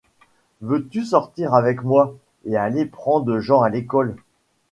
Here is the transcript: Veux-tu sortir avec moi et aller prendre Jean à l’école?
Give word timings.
Veux-tu 0.61 1.05
sortir 1.05 1.53
avec 1.53 1.83
moi 1.83 2.15
et 2.45 2.57
aller 2.57 2.87
prendre 2.87 3.39
Jean 3.39 3.61
à 3.61 3.69
l’école? 3.69 4.15